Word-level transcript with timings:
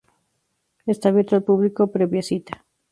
Está 0.87 1.09
abierto 1.09 1.35
al 1.35 1.43
público 1.43 1.91
previa 1.91 2.23
cita. 2.23 2.65